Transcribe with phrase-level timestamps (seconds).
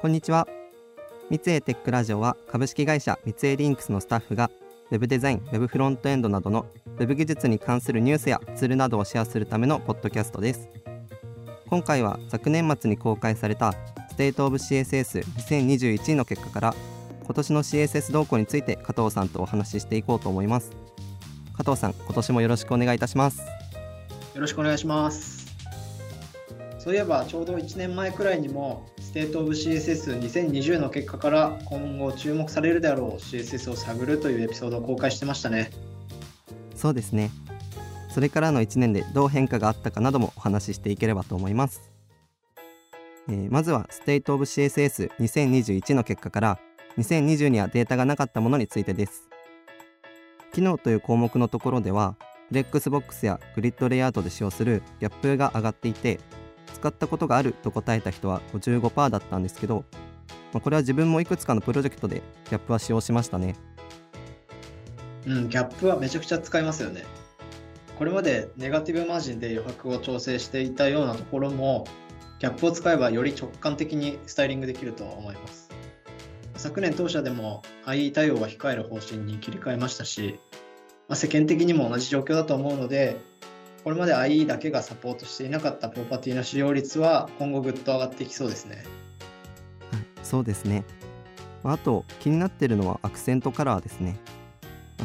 [0.00, 0.48] こんにちは。
[1.28, 4.50] 三井テックラジオは株式会社ミツエーリンクスのスタッフが
[4.90, 6.64] Web デザイン、Web フロントエンドなどの
[6.98, 10.70] Web 技術に関するニュースやツールなどをシェアするためのポッドキャストです。
[11.68, 13.74] 今回は昨年末に公開された
[14.08, 16.74] ステートオブ CSS2021 の結果から
[17.22, 20.70] 今年の CSS 動向について加藤さんとお話ししていこうと思います。
[21.58, 23.42] 加藤さん今年もよろしくお願いいたします。
[24.34, 25.40] よろしくお願いします。
[26.78, 35.72] そういえばちょうど1年前くらいにもステートオブ CSS2020 の結果から今後注目されるであろう CSS を探るというエピソードを公開してましたね。
[36.76, 37.32] そうですね。
[38.08, 41.90] それからの1年でどう変化があったかなどもお話ししていければと思います、
[43.28, 46.60] えー、まずはステートオブ CSS2021 の結果から
[46.96, 49.28] 2020にはデータがなかったものについてです。
[50.52, 52.14] 機能という項目のところでは
[52.46, 56.20] フレックスボックスやグリッドレイアウトで使用する gap が上がっていて
[56.74, 59.84] 使ったことがあると答えた人は55%だったんですけど、
[60.52, 63.56] まあ、これは自分もいくつかのプロジェクトで gap は使用しましたね
[65.26, 67.04] うん、 gap はめちゃくちゃ使いますよね。
[67.98, 71.86] これまでネガティブマージンで余白を調整していたようなところも、
[72.38, 75.68] gap を使えばより直感的にスタイリングできると思います。
[76.56, 80.40] 昨年当社でも IE 対応は控える方針に切り替えましたし、
[81.08, 83.18] まあ、世間的にも同じ状況だと思うので、
[83.84, 88.84] これまで IE だけがサポートしていなかったプロパティの使用率は今後ぐっと上がっていきそうですね。
[89.90, 90.84] はい、そうですね。
[91.62, 94.18] あと気になっているのはアクセントカラーですね。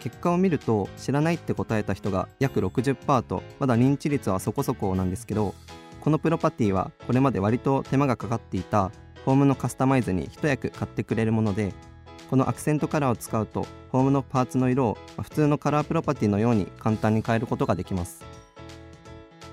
[0.00, 5.54] 結果を見ると知らないって答えた人が約60%とまだ認知率はそこそこなんですけど
[6.00, 8.92] このプロパティはこれまで割と手間がかかっていた
[9.24, 11.74] フォームのカスタマイズに一役買ってくれるもので
[12.30, 18.24] このアクセントカラーを使うとフォームのパーツの色を普通のカラープロパティのように簡単に変えることができます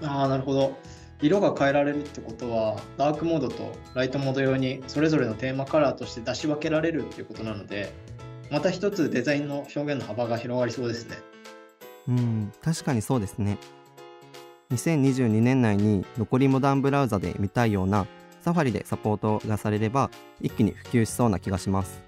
[0.04, 0.78] ああなるほど。
[1.22, 7.92] 色が変えられるってことはダークモードとライトモード用にそれぞれのテーマカラーとして出し分けられるっていうことなので
[8.52, 11.18] また一つデザインの表現の幅が広がりそうですね。
[12.08, 13.58] うん確かにそうですね。
[14.72, 18.06] 2022年内に残りモダンブラウザで見たいような
[18.42, 20.10] サファリでサポートがされれば
[20.40, 22.02] 一気に普及しそうな気がします。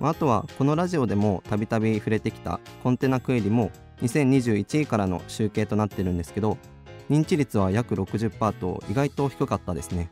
[0.00, 3.70] あとはこのラジオでもたびたび触れてきたコンテナクエリも
[4.02, 6.58] 2021位からの集計となってるんですけど
[7.10, 10.10] 認知率は約60%と意外と低かったですね。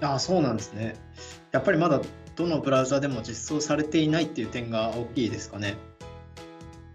[0.00, 0.96] ああそうなんですね。
[1.52, 2.00] やっぱりまだ
[2.36, 5.76] どのブラウザでも実装されていないっていう点が大きいですかね、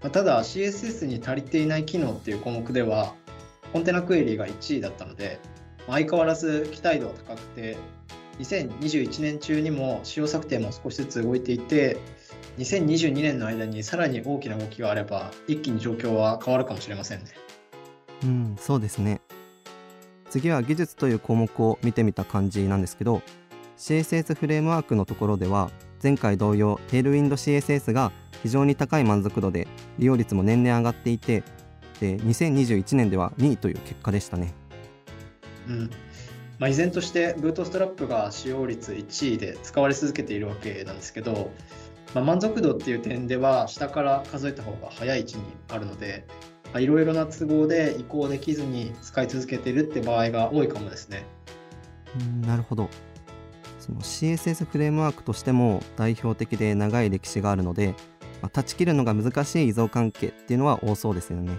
[0.02, 3.14] まあ、ただ CSS に足りていない機能っていう項目では
[3.72, 5.40] コンテナクエリが1位だったので
[5.88, 7.78] 相変わらず期待度は高くて
[8.40, 11.98] 2021年中にも使用策定も少しずつ動いていて
[12.60, 17.26] 2022年の間にさらに大きな動きがあれば一気に状況は変わるかもしれませんね。
[18.24, 19.22] うんそうですね。
[20.30, 23.22] 次は技術という項目を見てみた感じなんですけど
[23.78, 25.72] CSS フレームワークのところでは
[26.04, 28.12] 前回同様テールウィンド CSS が
[28.44, 31.44] 非常に高い満足度で利用率も年々上がっていて
[32.00, 34.54] で2021年では2位という結果でしたね。
[35.68, 35.90] うん
[36.60, 41.52] まあ、依然としてブートストラップが使用率1位で使われ続けているわけなんですけど
[42.14, 46.26] まあ、満足度っていう点では下から数えた方が早い位置にあるので
[46.76, 51.26] いろいろな都合で移行できずに使い続けてるって場合が多いかもですね。
[52.20, 52.90] うんなるほど
[53.80, 57.96] その CSS フレームワークとしても代表的で長い歴史があるので、
[58.42, 61.58] まあ、断ち切るのが難しい依存関係っていうのは多そうですよね。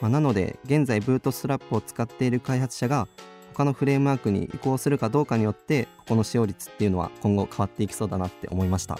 [0.00, 3.08] まあ、なので現在ブートストラップを使っている開発者が
[3.54, 8.98] 他のフレームワークに移行するかどうかによってここの使用率っていうのは今後変わっていきそうだなって思いました。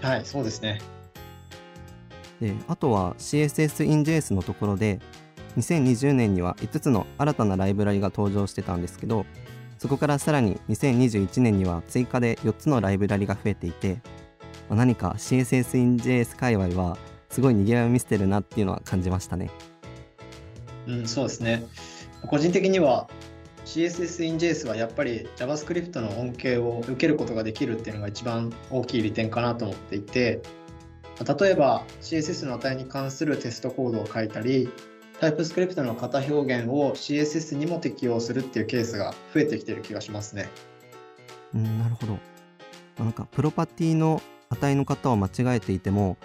[0.00, 0.80] はい、そうですね。
[2.40, 4.98] であとは CSS in JS のところで
[5.56, 9.26] 2020年には5つの新たなライブラリが登場してたんですけど
[9.78, 14.00] そこからさらに2021年には追加で4つのライブラリが増えていて
[14.70, 16.96] 何か CSS in JS 界隈は
[17.28, 19.50] すごい賑わいを見せてるなっていうのは感じましたね。
[20.86, 21.64] うん、そうですね。
[22.26, 23.08] 個人的には
[23.70, 30.42] CSS in JS はやっぱり JavaScript の恩恵を受けることができるっていうのが一番大きい利点かなと思っていて
[31.40, 34.68] 例えば CSS の値に関するテストコードを書いたり
[35.20, 40.48] TypeScript の型表現を CSS にも適用するっていうケースが増えてきてる気がしますね。
[41.54, 42.18] うん、なるほど。
[42.98, 46.16] なんかプロパティの値の型を間違えていても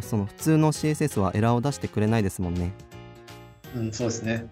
[0.00, 2.72] その普通の CSS はエラーを出してくれないですもんね。
[3.74, 4.46] うん、そうですね。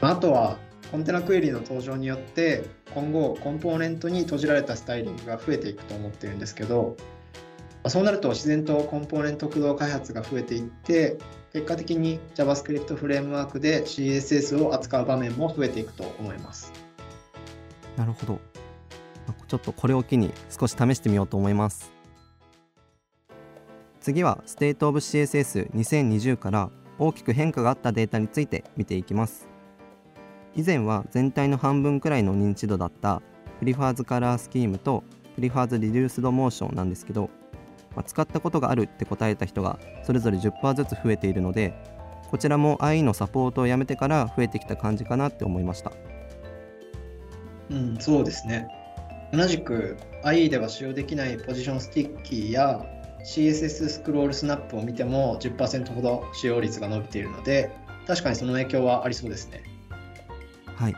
[0.00, 0.56] あとは
[0.90, 2.64] コンテナクエリの登場によって
[2.94, 6.96] 今後コンポーネントに閉じられたスタイリングが増えていくと思ってるんですけど
[7.86, 11.18] そうなると自然とコンポーネント駆動開発が増えていって
[11.52, 16.72] 結果的に JavaScript フレームワークで CSS を扱う場面も増えていくと思います。
[17.96, 18.40] なるほど。
[19.46, 21.90] ちょっとこれを機に少し試してみようと思います。
[24.00, 29.57] 次は State of CSS2020 から大きく変化があったデータについて見ていきます。
[30.54, 33.22] 以前は全体の半分くらいの認知度だった
[33.58, 35.04] prefers-color-scheme と
[35.34, 37.30] prefers-reduced-motion なんですけど、
[37.94, 41.74] まあ、使ったことがあるって答えた人がそれぞれ10%ずつ増えているので
[42.30, 45.92] こちらも IE のサポートをやめてから増えてきた感じかなって思いました。
[47.70, 48.68] うんそうですね。
[49.32, 52.84] 同じく IE では使用できない position sticky や
[53.24, 57.70] CSS スクロールスナップを見ても10%ほど使用率が伸びているので
[58.06, 59.62] 確かにその影響はありそうですね。
[60.78, 60.94] はい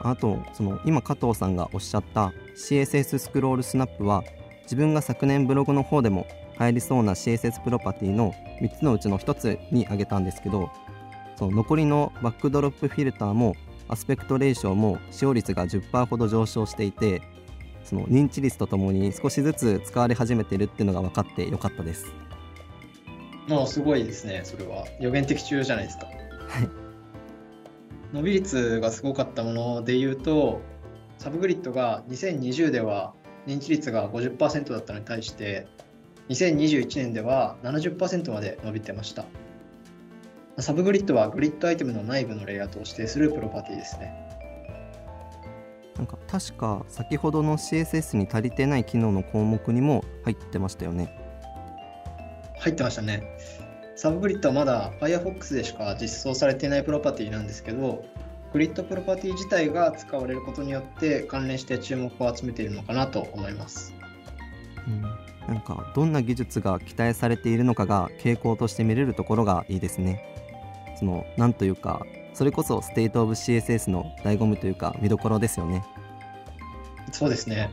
[0.00, 4.22] あとその今加藤さんがおっしゃった CSS スクロールスナップは
[4.62, 6.26] 自分が昨年ブログの方でも
[6.56, 10.70] 流行りそうな CSS プロパティの3つのうちの1つに挙げたんですけど
[11.36, 13.56] その残りの backdrop-filter も
[13.88, 17.22] aspect-ratio も使用率が10%ほど上昇していて
[17.82, 22.06] その認知率とともに少しずつ使われ始めてるっていうのが分かってよかったです。
[23.48, 24.84] もうすごいですね、それは。
[25.00, 26.04] 予言的中じゃないですか。
[26.04, 26.77] はい。
[28.12, 30.60] 伸び率がすごかったもので言うと、
[31.18, 33.14] subgrid が2020では
[33.46, 35.66] 認知率が50%だったのに対して、
[36.28, 39.24] 2021年では70%まで伸びてました。
[40.58, 44.12] サブグリッドはグリッドアイテムの内部のレイアウトを指定するプロパティですね。
[45.96, 51.12] なんか確か先ほどの CSS に足りてない機能の項目にも入ってましたよね。
[52.60, 53.22] 入ってましたね。
[53.98, 58.04] サブグリッドはまだ Firefox でしか実装されていないプロパティなんですけど、
[58.52, 63.92] グリッドプロパティ自体が使われることによって関連して注目を集めているのかなと思います。
[64.86, 65.02] うん、
[65.52, 70.22] なんかどんな技術が期待されているのかが傾向として見れるところがいいですね。
[70.96, 75.84] そのなんというかそれこそステートオブ CSS の醍醐味というか見どころですよね。
[77.10, 77.72] そうですね。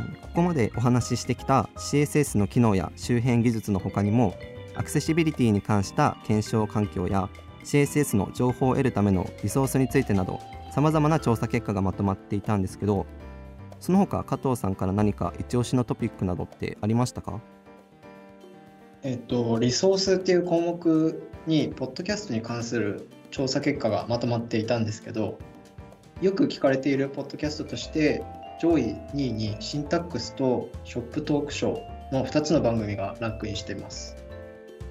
[0.00, 4.34] ここまでお話ししてきた CSS の機能や周辺技術の他にも
[4.74, 7.28] アクセシビリティに関した検証環境や
[7.64, 10.40] CSS の情報を得るためのリソースについてなど
[10.72, 13.06] さまざまな調査結果がまとまっていたんですけど
[13.80, 17.40] その他加藤さんから何か一押しのトピックなどってありましたか？
[19.02, 25.38] えっと、リソースっていう項目に、ポッドキャストに関する調査結果がまとまっていたんですけど、
[26.20, 28.24] よく聞かれているポッドキャストとして、
[28.60, 34.16] 上位2位にシンタックスとショップトークショーの2つの番組がランクインしています。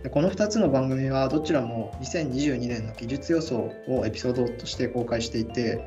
[0.04, 5.84] でこの2つの番組はどちらも2022年の技術予想をエピソードとして公開していて、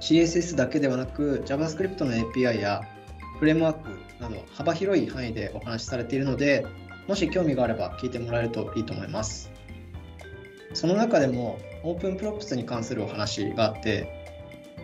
[0.00, 2.82] CSS だけではなく JavaScript の API や
[3.38, 6.66] フレームワークなど幅広い範囲でお話しされているので、
[7.06, 9.50] もし興味があれば聞いてもらえるといいと思います。
[10.74, 14.17] その中でもオープンプロプスに関するお話があって、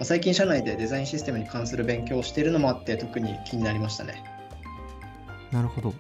[0.02, 4.23] 最近社内でデザインシステムに関する勉強をしているのもあって特に気になりましたね。
[5.50, 5.94] なるほど。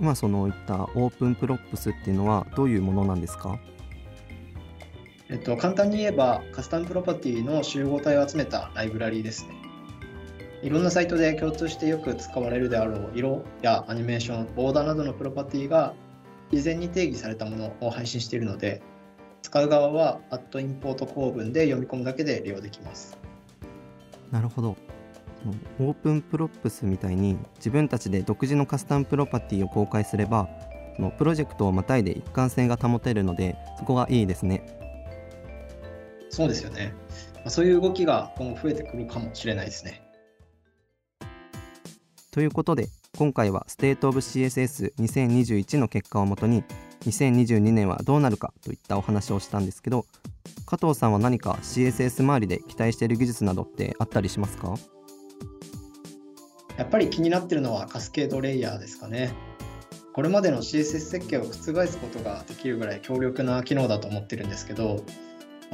[0.00, 3.58] 今その言ったオープンプロプスっていうのはどういうものなんですか？
[5.28, 9.54] えっと、簡単に言えばカスタムプロパティの集合体を集めたライブラリーですね。
[10.62, 15.94] いろんなサイトで共通してよく使われるであろう色やアニメーション、ボーダーなどのプロパティが
[16.50, 18.82] 事前に定義されたものを配信しているので、
[19.42, 23.18] 使う側は at import 構文で読み込むだけで利用できます。
[24.30, 24.76] なるほど。
[25.80, 30.48] Open Props みたいに自分たちで独自のカスタムプロパティを公開すれば
[30.96, 34.64] そのプロジェクトをまたいで一貫性が保てるのでそこがいいですね
[36.30, 36.94] そうですよね
[37.48, 40.02] そういう動きが今後増えてくるかもしれないですね
[42.30, 46.64] ということで今回は State of CSS2021 の結果をもとに
[47.06, 50.06] 2022年はどうなるかといったお話をしたんですけど
[50.66, 54.74] 加藤さんは何か CSS 周りで期待している技術などってあったりしますか？
[56.78, 59.34] やっぱり気になってるのはカスケードレイヤーですかね。
[60.14, 65.04] これまでの CSS 設計を覆すことができるぐらい強力な機能だと思ってるんですけど、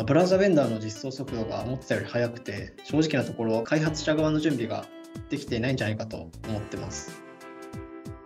[0.07, 4.85] ブラウザベンダーの実装速度が思ってたより速くて、正直なところ開発者側の準備が
[5.29, 7.21] できていないんじゃないかと思ってます。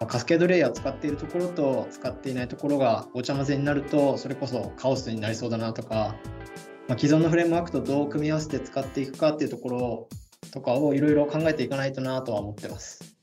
[0.06, 6.14] カスケードレイヤーを使っているところと使っていないところがごちゃ混ぜになるとそれこそカオスになりそうだなとか、
[6.88, 10.08] まあ、既存のフレームワークとどう組み合わせて使っていくかっていうところ
[10.52, 13.16] とかをいろいろ考えていかないとなとは思ってます。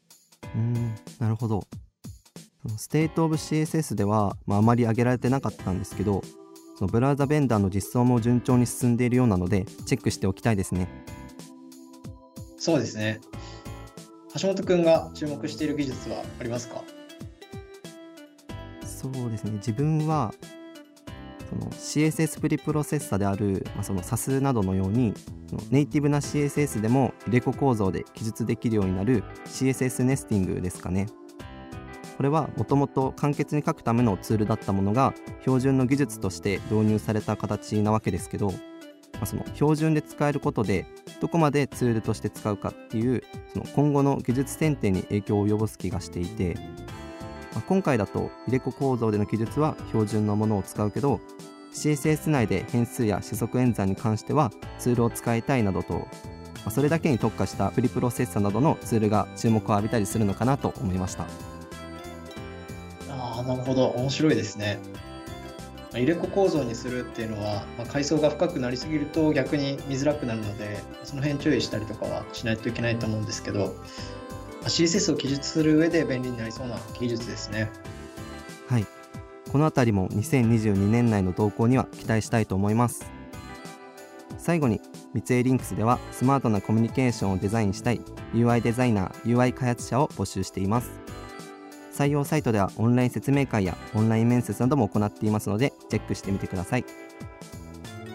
[0.56, 0.74] うん
[1.20, 1.64] なるほど。
[2.78, 6.22] State of CSS では、まあ、あまり挙げられてなかったんですけど
[6.78, 10.88] そのブラウザベンダーの実装も順調に進んでいるようなのでチェックしておきたいですね。
[12.58, 13.22] そうですね。
[14.38, 16.84] 橋本君が注目している技術はありますか？
[18.86, 19.52] そうですね。
[19.54, 20.34] 自分は
[21.50, 25.16] その CSS プリプロセッサである、まあ、その SAS などのように
[25.72, 31.08] ネイティブな CSS でもレコ構造で記述できるようになる CSS ネスティングですかね。
[32.18, 38.54] これはもともと簡潔に書くためのツールだったものが標準の技術として導入された形なわけですけど、
[39.20, 40.86] まあ、その標準で使えることで
[41.20, 46.56] どこまでツールとして使うかっていうその今後の技術選定に影響を及ぼす気がしていて
[47.54, 51.20] まあ、今回だと入れ子構造での記述は標準のものを使うけど
[51.74, 56.08] CSS 内で変数や指則演算に関してはツールを使いたいなどと、ま
[56.68, 61.26] あ、それだけに特化したプリプロセッサなどのツールが注目を浴びたりするのかなと思いました。
[63.10, 63.88] ああなるほど。
[63.88, 64.80] 面白いですね。
[65.94, 73.76] 入れ子構造にするっていうのは、まあ、階層が深くなりすぎると逆に見づらくなるのでその辺注意したりとかはしないといけないと思うんですけど
[74.62, 77.72] まあ CSS を記述する上で便利になりそうな技術ですね。
[78.68, 78.86] はい。
[79.52, 83.10] このあたりも2022年内の動向には期待したいと思います。
[84.38, 84.80] 最後に、
[85.14, 88.02] 三井リンクスではスマートなコミュニケーションをデザインしたい
[88.34, 90.92] UI デザイナー、UI 開発者を募集しています。
[92.00, 96.86] 採用サイトではオンライン説明会やオンライン面接なども行っていますので、チェックしてみてください。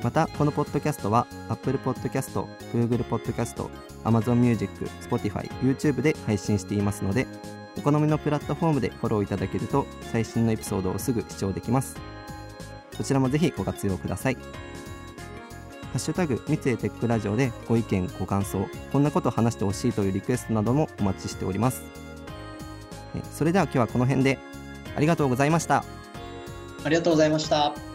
[0.03, 3.69] また、このポッドキャストは Apple Podcast、Google Podcast、
[4.05, 4.73] Amazon Music、
[5.03, 7.27] Spotify、YouTube で配信していますので、
[7.77, 11.97] お好みのプラットフォームでフォローいただけると最新のエピソードをすぐ視聴できます。
[12.97, 14.35] こちらもぜひご活用ください。
[14.37, 14.41] ハ
[15.97, 22.04] ッシュタグ三井テックラジオでご意見、ご感想、こんなこと話してほしいというリクエストなどもお待ちしております。
[23.33, 24.39] それでは今日はこの辺で
[24.97, 25.85] ありがとうございました。
[26.85, 27.94] ありがとうございました。